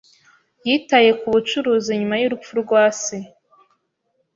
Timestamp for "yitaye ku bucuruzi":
0.67-1.91